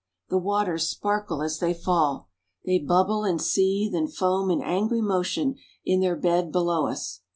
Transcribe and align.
The 0.29 0.39
waters 0.39 0.87
sparkle 0.87 1.43
as 1.43 1.59
they 1.59 1.75
fall. 1.75 2.27
They 2.65 2.79
bubble 2.79 3.23
and 3.23 3.39
seethe 3.39 3.93
and 3.93 4.11
foam 4.11 4.49
in 4.49 4.59
angry 4.59 4.99
motion 5.03 5.57
in 5.85 5.99
their 5.99 6.15
bed 6.15 6.51
below 6.51 6.87
us. 6.87 7.21